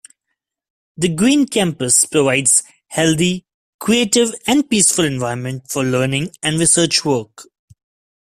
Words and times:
The 0.97 1.09
green 1.09 1.45
campus 1.47 2.05
provides 2.07 2.63
healthy, 2.87 3.45
creative 3.79 4.33
and 4.47 4.67
peaceful 4.67 5.05
environment 5.05 5.69
for 5.69 5.83
learning 5.83 6.31
and 6.41 6.57
research 6.59 7.05
work. 7.05 7.43